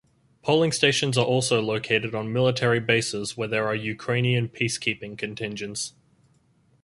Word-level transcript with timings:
Polling 0.41 0.71
stations 0.71 1.15
are 1.15 1.23
also 1.25 1.61
located 1.61 2.15
on 2.15 2.33
military 2.33 2.79
bases 2.79 3.37
where 3.37 3.47
there 3.47 3.67
are 3.67 3.75
Ukrainian 3.75 4.49
peacekeeping 4.49 5.15
contingents. 5.15 5.93